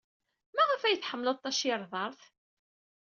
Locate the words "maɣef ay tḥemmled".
0.55-1.37